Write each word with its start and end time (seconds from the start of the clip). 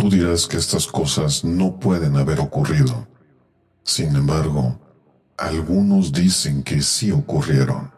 Tú 0.00 0.08
dirás 0.10 0.46
que 0.46 0.56
estas 0.56 0.86
cosas 0.86 1.42
no 1.42 1.80
pueden 1.80 2.16
haber 2.16 2.38
ocurrido. 2.38 3.08
Sin 3.82 4.14
embargo, 4.14 4.78
algunos 5.36 6.12
dicen 6.12 6.62
que 6.62 6.82
sí 6.82 7.10
ocurrieron. 7.10 7.90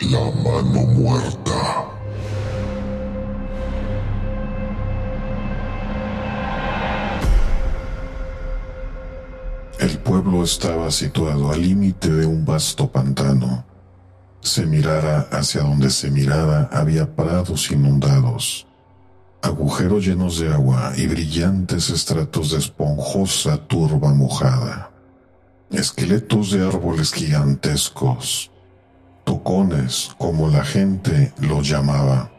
La 0.00 0.30
mano 0.30 0.86
muerta. 0.86 1.84
El 9.80 9.98
pueblo 9.98 10.44
estaba 10.44 10.92
situado 10.92 11.50
al 11.50 11.60
límite 11.62 12.12
de 12.12 12.26
un 12.26 12.44
vasto 12.44 12.88
pantano. 12.92 13.64
Se 14.40 14.66
mirara 14.66 15.26
hacia 15.32 15.62
donde 15.62 15.90
se 15.90 16.12
mirara 16.12 16.70
había 16.72 17.16
prados 17.16 17.72
inundados, 17.72 18.68
agujeros 19.42 20.06
llenos 20.06 20.38
de 20.38 20.52
agua 20.52 20.92
y 20.96 21.08
brillantes 21.08 21.90
estratos 21.90 22.52
de 22.52 22.58
esponjosa 22.58 23.66
turba 23.66 24.14
mojada, 24.14 24.92
esqueletos 25.72 26.52
de 26.52 26.64
árboles 26.64 27.12
gigantescos, 27.12 28.52
tocones 29.28 30.12
como 30.16 30.48
la 30.48 30.64
gente 30.64 31.34
los 31.38 31.68
llamaba, 31.68 32.30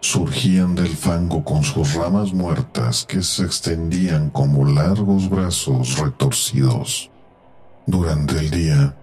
surgían 0.00 0.74
del 0.74 0.88
fango 0.88 1.44
con 1.44 1.62
sus 1.62 1.94
ramas 1.94 2.32
muertas 2.32 3.04
que 3.04 3.22
se 3.22 3.44
extendían 3.44 4.28
como 4.30 4.64
largos 4.64 5.30
brazos 5.30 5.96
retorcidos. 5.96 7.12
Durante 7.86 8.36
el 8.36 8.50
día, 8.50 8.96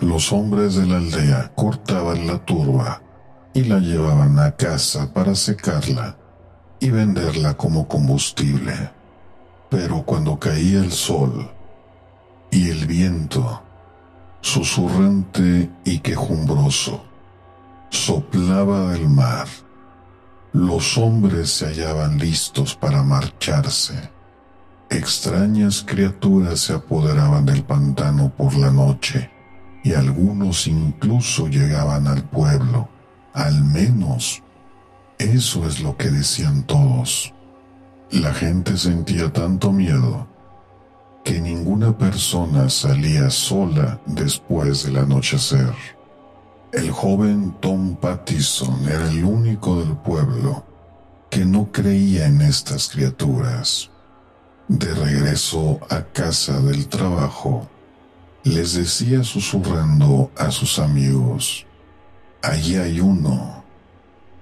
los 0.00 0.32
hombres 0.32 0.74
de 0.74 0.86
la 0.86 0.96
aldea 0.96 1.52
cortaban 1.54 2.26
la 2.26 2.44
turba 2.44 3.00
y 3.54 3.62
la 3.62 3.78
llevaban 3.78 4.36
a 4.40 4.56
casa 4.56 5.14
para 5.14 5.36
secarla 5.36 6.16
y 6.80 6.90
venderla 6.90 7.56
como 7.56 7.86
combustible. 7.86 8.90
Pero 9.68 10.02
cuando 10.02 10.36
caía 10.40 10.80
el 10.80 10.90
sol 10.90 11.48
y 12.50 12.70
el 12.70 12.88
viento, 12.88 13.62
susurrante 14.50 15.70
y 15.84 16.00
quejumbroso, 16.00 17.04
soplaba 17.88 18.90
del 18.90 19.08
mar, 19.08 19.46
los 20.52 20.98
hombres 20.98 21.52
se 21.52 21.66
hallaban 21.66 22.18
listos 22.18 22.74
para 22.74 23.04
marcharse. 23.04 24.10
Extrañas 24.90 25.84
criaturas 25.86 26.58
se 26.58 26.72
apoderaban 26.72 27.46
del 27.46 27.62
pantano 27.62 28.32
por 28.36 28.56
la 28.56 28.72
noche 28.72 29.30
y 29.84 29.92
algunos 29.92 30.66
incluso 30.66 31.46
llegaban 31.46 32.08
al 32.08 32.24
pueblo. 32.24 32.88
Al 33.32 33.62
menos 33.62 34.42
eso 35.20 35.64
es 35.64 35.80
lo 35.80 35.96
que 35.96 36.10
decían 36.10 36.64
todos. 36.64 37.32
La 38.10 38.34
gente 38.34 38.76
sentía 38.76 39.32
tanto 39.32 39.70
miedo 39.70 40.26
que 41.24 41.40
ninguna 41.40 41.96
persona 41.96 42.68
salía 42.68 43.30
sola 43.30 44.00
después 44.06 44.84
del 44.84 44.96
anochecer. 44.96 45.72
El 46.72 46.90
joven 46.90 47.56
Tom 47.60 47.96
Pattison 47.96 48.88
era 48.88 49.10
el 49.10 49.24
único 49.24 49.82
del 49.82 49.96
pueblo 49.96 50.64
que 51.30 51.44
no 51.44 51.70
creía 51.72 52.26
en 52.26 52.40
estas 52.40 52.88
criaturas. 52.88 53.90
De 54.68 54.94
regreso 54.94 55.80
a 55.90 56.02
casa 56.02 56.60
del 56.60 56.88
trabajo, 56.88 57.68
les 58.44 58.74
decía 58.74 59.24
susurrando 59.24 60.30
a 60.36 60.50
sus 60.50 60.78
amigos, 60.78 61.66
allí 62.42 62.76
hay 62.76 63.00
uno, 63.00 63.64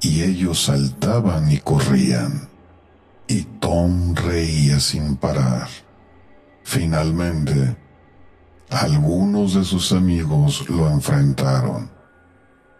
y 0.00 0.22
ellos 0.22 0.64
saltaban 0.64 1.50
y 1.50 1.58
corrían, 1.58 2.48
y 3.26 3.42
Tom 3.58 4.14
reía 4.14 4.80
sin 4.80 5.16
parar. 5.16 5.68
Finalmente, 6.70 7.78
algunos 8.68 9.54
de 9.54 9.64
sus 9.64 9.92
amigos 9.92 10.68
lo 10.68 10.86
enfrentaron 10.90 11.90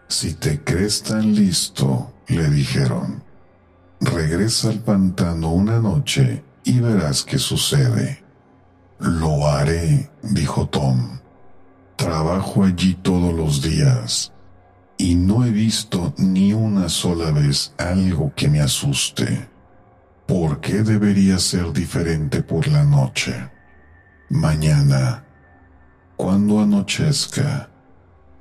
si 0.07 0.35
te 0.35 0.63
crees 0.63 1.01
tan 1.01 1.33
listo, 1.33 2.13
le 2.27 2.47
dijeron, 2.51 3.23
regresa 3.99 4.69
al 4.69 4.79
pantano 4.79 5.51
una 5.51 5.79
noche 5.79 6.43
y 6.63 6.79
verás 6.79 7.23
qué 7.23 7.39
sucede. 7.39 8.23
Lo 8.99 9.47
haré, 9.47 10.11
dijo 10.21 10.67
Tom. 10.67 11.19
Trabajo 11.95 12.65
allí 12.65 12.93
todos 12.93 13.33
los 13.33 13.63
días 13.63 14.31
y 14.99 15.15
no 15.15 15.45
he 15.45 15.49
visto 15.49 16.13
ni 16.17 16.53
una 16.53 16.89
sola 16.89 17.31
vez 17.31 17.73
algo 17.79 18.33
que 18.35 18.49
me 18.49 18.61
asuste. 18.61 19.49
¿Por 20.27 20.61
qué 20.61 20.83
debería 20.83 21.39
ser 21.39 21.73
diferente 21.73 22.43
por 22.43 22.67
la 22.67 22.83
noche? 22.83 23.49
Mañana, 24.29 25.23
cuando 26.15 26.59
anochezca, 26.59 27.69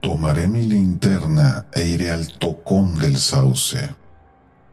Tomaré 0.00 0.46
mi 0.46 0.62
linterna 0.62 1.66
e 1.72 1.84
iré 1.88 2.12
al 2.12 2.28
tocón 2.38 2.96
del 2.98 3.16
sauce. 3.16 3.96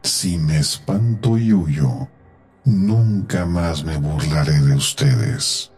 Si 0.02 0.38
me 0.38 0.58
espanto 0.58 1.36
y 1.36 1.52
huyo, 1.52 2.08
nunca 2.64 3.44
más 3.44 3.84
me 3.84 3.96
burlaré 3.96 4.60
de 4.60 4.76
ustedes. 4.76 5.72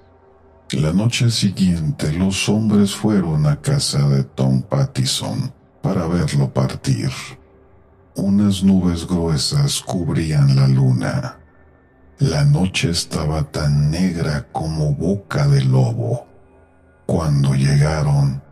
La 0.72 0.92
noche 0.92 1.30
siguiente 1.30 2.12
los 2.12 2.46
hombres 2.50 2.94
fueron 2.94 3.46
a 3.46 3.62
casa 3.62 4.06
de 4.06 4.22
Tom 4.22 4.60
Pattison 4.60 5.50
para 5.80 6.06
verlo 6.06 6.52
partir. 6.52 7.10
Unas 8.16 8.62
nubes 8.62 9.06
gruesas 9.06 9.80
cubrían 9.80 10.56
la 10.56 10.68
luna. 10.68 11.38
La 12.20 12.44
noche 12.44 12.90
estaba 12.90 13.44
tan 13.44 13.92
negra 13.92 14.48
como 14.50 14.92
boca 14.92 15.46
de 15.46 15.62
lobo. 15.62 16.26
Cuando 17.06 17.54
llegaron, 17.54 18.42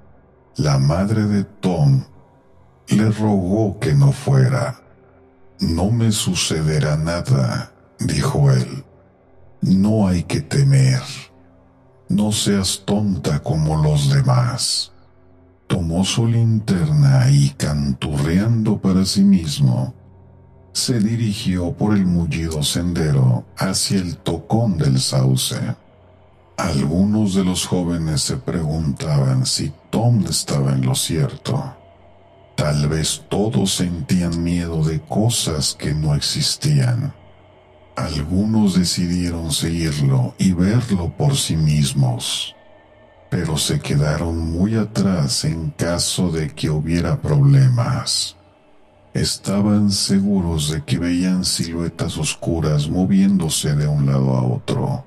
la 0.56 0.78
madre 0.78 1.25
de 1.25 1.43
Tom 1.43 2.04
le 2.87 3.10
rogó 3.10 3.81
que 3.81 3.93
no 3.93 4.12
fuera. 4.12 4.81
No 5.59 5.91
me 5.91 6.12
sucederá 6.12 6.97
nada, 6.97 7.72
dijo 7.99 8.53
él. 8.53 8.84
No 9.62 10.06
hay 10.06 10.22
que 10.22 10.43
temer. 10.43 11.03
No 12.09 12.31
seas 12.31 12.84
tonta 12.87 13.41
como 13.41 13.83
los 13.83 14.15
demás. 14.15 14.93
Tomó 15.66 16.04
su 16.04 16.28
linterna 16.28 17.28
y 17.33 17.50
canturreando 17.50 18.81
para 18.81 19.04
sí 19.04 19.25
mismo, 19.25 19.96
se 20.76 21.00
dirigió 21.00 21.72
por 21.72 21.95
el 21.95 22.04
mullido 22.04 22.62
sendero 22.62 23.47
hacia 23.56 23.97
el 23.98 24.18
tocón 24.18 24.77
del 24.77 25.01
sauce. 25.01 25.56
Algunos 26.59 27.34
de 27.34 27.45
los 27.45 27.65
jóvenes 27.65 28.21
se 28.21 28.36
preguntaban 28.36 29.47
si 29.47 29.72
Tom 29.89 30.27
estaba 30.28 30.72
en 30.72 30.84
lo 30.84 30.95
cierto. 30.95 31.74
Tal 32.56 32.91
vez 32.91 33.24
todos 33.30 33.72
sentían 33.72 34.45
miedo 34.45 34.84
de 34.84 35.01
cosas 35.01 35.74
que 35.74 35.95
no 35.95 36.15
existían. 36.15 37.15
Algunos 37.97 38.78
decidieron 38.78 39.53
seguirlo 39.53 40.34
y 40.36 40.53
verlo 40.53 41.10
por 41.16 41.36
sí 41.36 41.56
mismos, 41.56 42.54
pero 43.30 43.56
se 43.56 43.80
quedaron 43.80 44.53
muy 44.53 44.74
atrás 44.74 45.47
en 45.47 45.71
caso 45.71 46.30
de 46.30 46.54
que 46.54 46.68
hubiera 46.68 47.22
problemas. 47.22 48.36
Estaban 49.16 49.91
seguros 49.91 50.71
de 50.71 50.84
que 50.84 50.98
veían 50.98 51.45
siluetas 51.45 52.18
oscuras 52.18 52.89
moviéndose 52.89 53.74
de 53.74 53.89
un 53.89 54.07
lado 54.07 54.36
a 54.36 54.42
otro 54.42 55.04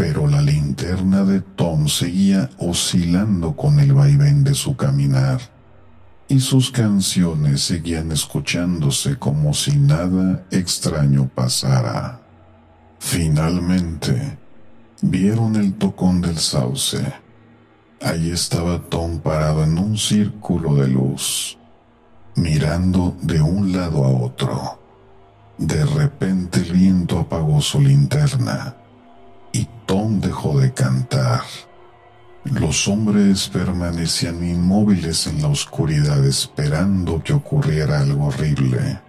pero 0.00 0.26
la 0.26 0.40
linterna 0.40 1.24
de 1.24 1.42
Tom 1.42 1.86
seguía 1.86 2.48
oscilando 2.56 3.54
con 3.54 3.78
el 3.80 3.92
vaivén 3.92 4.44
de 4.44 4.54
su 4.54 4.74
caminar, 4.74 5.42
y 6.26 6.40
sus 6.40 6.70
canciones 6.70 7.60
seguían 7.60 8.10
escuchándose 8.10 9.18
como 9.18 9.52
si 9.52 9.76
nada 9.76 10.46
extraño 10.50 11.28
pasara. 11.34 12.18
Finalmente, 12.98 14.38
vieron 15.02 15.56
el 15.56 15.74
tocón 15.74 16.22
del 16.22 16.38
sauce. 16.38 17.12
Allí 18.00 18.30
estaba 18.30 18.80
Tom 18.80 19.18
parado 19.18 19.64
en 19.64 19.76
un 19.76 19.98
círculo 19.98 20.76
de 20.76 20.88
luz, 20.88 21.58
mirando 22.34 23.16
de 23.22 23.40
un 23.40 23.72
lado 23.72 24.04
a 24.04 24.08
otro. 24.08 24.78
De 25.58 25.84
repente 25.84 26.60
el 26.60 26.72
viento 26.72 27.18
apagó 27.18 27.60
su 27.60 27.80
linterna 27.80 28.76
y 29.52 29.68
Tom 29.86 30.20
dejó 30.20 30.58
de 30.58 30.72
cantar. 30.72 31.42
Los 32.44 32.88
hombres 32.88 33.48
permanecían 33.48 34.42
inmóviles 34.42 35.26
en 35.26 35.42
la 35.42 35.48
oscuridad 35.48 36.24
esperando 36.24 37.22
que 37.22 37.34
ocurriera 37.34 38.00
algo 38.00 38.26
horrible. 38.26 39.00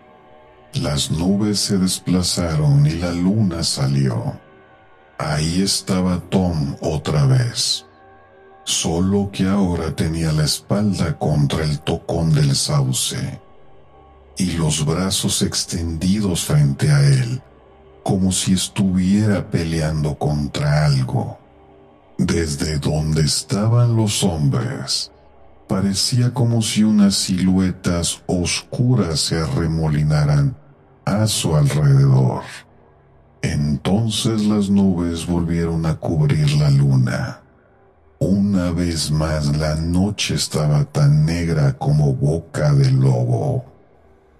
Las 0.73 1.11
nubes 1.11 1.59
se 1.59 1.77
desplazaron 1.77 2.85
y 2.85 2.91
la 2.91 3.11
luna 3.11 3.63
salió. 3.63 4.37
Ahí 5.17 5.61
estaba 5.61 6.19
Tom 6.29 6.75
otra 6.81 7.25
vez, 7.25 7.85
solo 8.71 9.29
que 9.31 9.47
ahora 9.47 9.95
tenía 9.95 10.31
la 10.31 10.45
espalda 10.45 11.17
contra 11.17 11.63
el 11.63 11.79
tocón 11.79 12.33
del 12.33 12.55
sauce 12.55 13.39
y 14.37 14.53
los 14.53 14.85
brazos 14.85 15.41
extendidos 15.41 16.45
frente 16.45 16.89
a 16.89 17.01
él, 17.05 17.41
como 18.03 18.31
si 18.31 18.53
estuviera 18.53 19.51
peleando 19.51 20.17
contra 20.17 20.85
algo. 20.85 21.37
Desde 22.17 22.79
donde 22.79 23.21
estaban 23.21 23.95
los 23.95 24.23
hombres, 24.23 25.11
parecía 25.67 26.33
como 26.33 26.61
si 26.61 26.83
unas 26.83 27.15
siluetas 27.15 28.21
oscuras 28.25 29.19
se 29.19 29.37
arremolinaran 29.37 30.55
a 31.05 31.27
su 31.27 31.55
alrededor. 31.55 32.43
Entonces 33.41 34.45
las 34.45 34.69
nubes 34.69 35.25
volvieron 35.25 35.85
a 35.85 35.95
cubrir 35.95 36.51
la 36.53 36.69
luna. 36.69 37.41
Una 38.23 38.69
vez 38.69 39.09
más 39.09 39.57
la 39.57 39.73
noche 39.73 40.35
estaba 40.35 40.85
tan 40.85 41.25
negra 41.25 41.73
como 41.79 42.13
boca 42.13 42.71
de 42.71 42.91
lobo. 42.91 43.65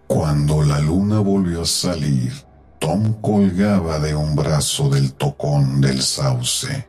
Cuando 0.06 0.62
la 0.62 0.80
luna 0.80 1.19
volvió 1.19 1.63
a 1.63 1.66
salir, 1.66 2.31
Tom 2.78 3.19
colgaba 3.22 3.98
de 3.98 4.13
un 4.13 4.36
brazo 4.36 4.88
del 4.88 5.13
tocón 5.13 5.81
del 5.81 6.04
sauce. 6.04 6.88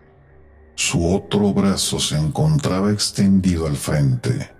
Su 0.74 1.14
otro 1.14 1.54
brazo 1.54 1.98
se 1.98 2.18
encontraba 2.18 2.92
extendido 2.92 3.66
al 3.66 3.76
frente, 3.76 4.50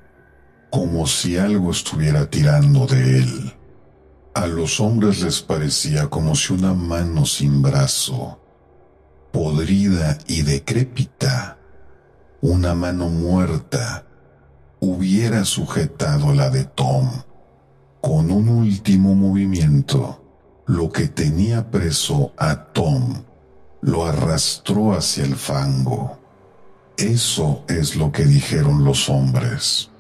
como 0.71 1.07
si 1.07 1.37
algo 1.37 1.71
estuviera 1.71 2.31
tirando 2.31 2.87
de 2.87 3.19
él. 3.19 3.53
A 4.33 4.47
los 4.47 4.81
hombres 4.81 5.21
les 5.21 5.43
parecía 5.43 6.09
como 6.09 6.35
si 6.35 6.55
una 6.55 6.73
mano 6.73 7.27
sin 7.27 7.61
brazo, 7.61 8.41
podrida 9.33 10.17
y 10.27 10.41
decrépita, 10.41 11.59
una 12.43 12.75
mano 12.75 13.09
muerta, 13.09 14.05
hubiera 14.81 15.45
sujetado 15.45 16.35
la 16.35 16.51
de 16.51 16.65
Tom. 16.65 17.09
Con 18.01 18.33
un 18.33 18.49
último 18.49 19.15
movimiento, 19.15 20.25
lo 20.67 20.91
que 20.91 21.07
tenía 21.07 21.71
preso 21.71 22.33
a 22.37 22.65
Tom 22.73 23.23
lo 23.81 24.07
arrastró 24.07 24.93
hacia 24.93 25.25
el 25.25 25.37
fango. 25.37 26.19
Eso 26.97 27.65
es 27.69 27.95
lo 27.95 28.11
que 28.11 28.25
dijeron 28.25 28.85
los 28.85 29.09
hombres. 29.09 29.91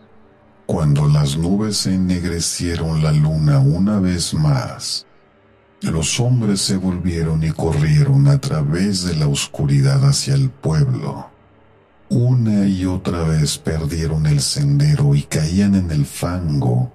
Cuando 0.67 1.07
las 1.07 1.37
nubes 1.37 1.87
ennegrecieron 1.87 3.05
la 3.05 3.13
luna 3.13 3.61
una 3.61 4.01
vez 4.01 4.35
más, 4.35 5.07
los 5.81 6.19
hombres 6.19 6.61
se 6.61 6.77
volvieron 6.77 7.45
y 7.45 7.53
corrieron 7.53 8.27
a 8.27 8.41
través 8.41 9.05
de 9.05 9.15
la 9.15 9.29
oscuridad 9.29 10.05
hacia 10.05 10.35
el 10.35 10.51
pueblo. 10.51 11.32
Una 12.25 12.69
y 12.69 12.87
otra 12.87 13.25
vez 13.25 13.59
perdieron 13.59 14.27
el 14.27 14.41
sendero 14.41 15.13
y 15.17 15.23
caían 15.23 15.75
en 15.75 15.91
el 15.91 16.07
fango 16.07 16.93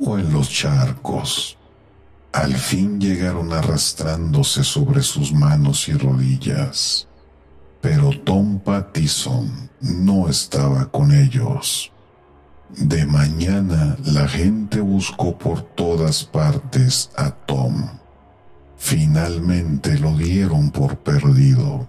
o 0.00 0.18
en 0.18 0.32
los 0.32 0.50
charcos. 0.50 1.56
Al 2.32 2.54
fin 2.54 3.00
llegaron 3.00 3.52
arrastrándose 3.52 4.64
sobre 4.64 5.02
sus 5.02 5.32
manos 5.32 5.88
y 5.88 5.92
rodillas, 5.92 7.06
pero 7.80 8.10
Tom 8.24 8.58
Pattison 8.58 9.70
no 9.82 10.28
estaba 10.28 10.90
con 10.90 11.12
ellos. 11.12 11.92
De 12.76 13.06
mañana 13.06 13.96
la 14.04 14.26
gente 14.26 14.80
buscó 14.80 15.38
por 15.38 15.62
todas 15.62 16.24
partes 16.24 17.12
a 17.16 17.30
Tom. 17.30 17.88
Finalmente 18.76 19.96
lo 19.96 20.16
dieron 20.16 20.72
por 20.72 20.98
perdido. 20.98 21.88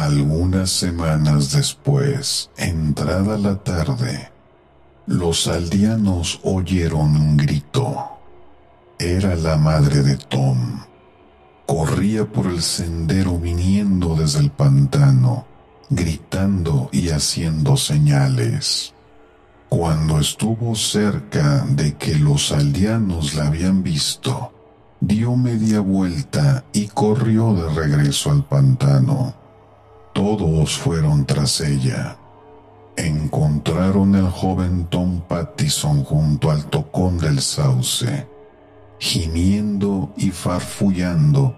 Algunas 0.00 0.70
semanas 0.70 1.50
después, 1.50 2.50
entrada 2.56 3.36
la 3.36 3.56
tarde, 3.56 4.30
los 5.06 5.48
aldeanos 5.48 6.38
oyeron 6.44 7.16
un 7.16 7.36
grito. 7.36 8.08
Era 8.96 9.34
la 9.34 9.56
madre 9.56 10.02
de 10.02 10.16
Tom. 10.16 10.82
Corría 11.66 12.24
por 12.24 12.46
el 12.46 12.62
sendero 12.62 13.38
viniendo 13.38 14.14
desde 14.14 14.38
el 14.38 14.52
pantano, 14.52 15.46
gritando 15.90 16.88
y 16.92 17.08
haciendo 17.08 17.76
señales. 17.76 18.94
Cuando 19.68 20.20
estuvo 20.20 20.76
cerca 20.76 21.66
de 21.70 21.96
que 21.96 22.14
los 22.14 22.52
aldeanos 22.52 23.34
la 23.34 23.48
habían 23.48 23.82
visto, 23.82 24.52
dio 25.00 25.34
media 25.34 25.80
vuelta 25.80 26.64
y 26.72 26.86
corrió 26.86 27.52
de 27.52 27.68
regreso 27.74 28.30
al 28.30 28.44
pantano. 28.44 29.47
Todos 30.18 30.76
fueron 30.76 31.26
tras 31.26 31.60
ella. 31.60 32.16
Encontraron 32.96 34.16
al 34.16 34.28
joven 34.28 34.86
Tom 34.86 35.20
Pattison 35.20 36.02
junto 36.02 36.50
al 36.50 36.64
tocón 36.64 37.18
del 37.18 37.40
sauce, 37.40 38.26
gimiendo 38.98 40.12
y 40.16 40.32
farfullando 40.32 41.56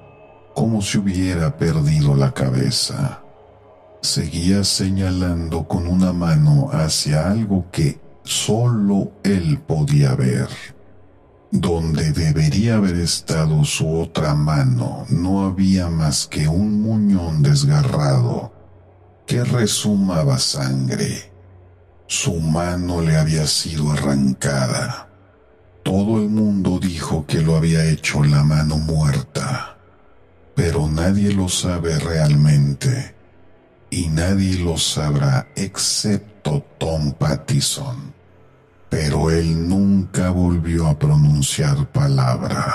como 0.55 0.83
si 0.83 0.99
hubiera 0.99 1.57
perdido 1.57 2.15
la 2.15 2.33
cabeza 2.33 3.23
seguía 4.03 4.63
señalando 4.63 5.67
con 5.67 5.87
una 5.87 6.13
mano 6.13 6.69
hacia 6.71 7.31
algo 7.31 7.67
que 7.71 7.99
solo 8.25 9.13
él 9.23 9.59
podía 9.67 10.15
ver. 10.15 10.49
Donde 11.51 12.13
debería 12.13 12.77
haber 12.77 12.97
estado 12.97 13.65
su 13.65 13.99
otra 13.99 14.35
mano 14.35 15.07
no 15.09 15.47
había 15.47 15.89
más 15.89 16.27
que 16.27 16.47
un 16.47 16.81
muñón 16.81 17.43
desgarrado 17.43 18.60
que 19.31 19.45
resumaba 19.45 20.41
sangre. 20.41 21.31
Su 22.09 22.41
mano 22.41 23.01
le 23.01 23.17
había 23.17 23.47
sido 23.47 23.93
arrancada. 23.93 25.09
Todo 25.85 26.21
el 26.21 26.29
mundo 26.29 26.81
dijo 26.81 27.25
que 27.29 27.41
lo 27.41 27.55
había 27.55 27.85
hecho 27.85 28.25
la 28.25 28.43
mano 28.43 28.77
muerta, 28.79 29.79
pero 30.57 30.89
nadie 30.89 31.33
lo 31.33 31.49
sabe 31.49 31.97
realmente 32.01 33.15
y 33.89 34.09
nadie 34.09 34.59
lo 34.59 34.77
sabrá 34.77 35.47
excepto 35.55 36.65
Tom 36.79 37.13
Pattison. 37.13 38.13
Pero 38.89 39.31
él 39.31 39.69
nunca 39.69 40.31
volvió 40.31 40.89
a 40.89 40.99
pronunciar 40.99 41.87
palabra. 41.93 42.75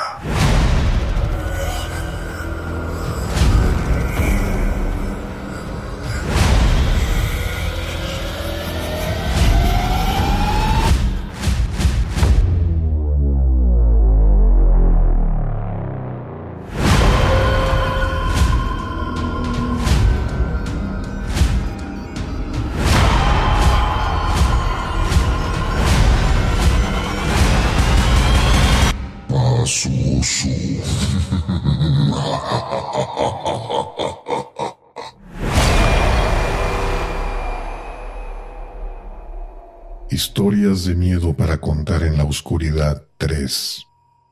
Historias 40.16 40.86
de 40.86 40.96
miedo 40.96 41.36
para 41.36 41.60
contar 41.60 42.02
en 42.04 42.18
la 42.18 42.24
oscuridad 42.24 43.04
3 43.18 43.84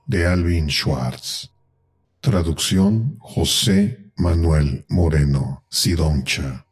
de 0.06 0.26
Alvin 0.26 0.70
Schwartz. 0.70 1.52
Traducción 2.22 3.18
José 3.20 4.10
Manuel 4.16 4.86
Moreno 4.88 5.66
Sidoncha. 5.70 6.63